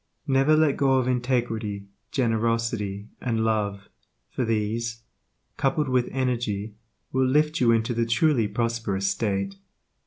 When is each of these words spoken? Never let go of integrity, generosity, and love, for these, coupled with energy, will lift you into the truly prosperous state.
Never 0.25 0.57
let 0.57 0.77
go 0.77 0.93
of 0.93 1.07
integrity, 1.07 1.85
generosity, 2.11 3.09
and 3.21 3.45
love, 3.45 3.87
for 4.31 4.43
these, 4.43 5.03
coupled 5.57 5.89
with 5.89 6.09
energy, 6.11 6.73
will 7.11 7.27
lift 7.27 7.59
you 7.61 7.71
into 7.71 7.93
the 7.93 8.07
truly 8.07 8.47
prosperous 8.47 9.07
state. 9.07 9.57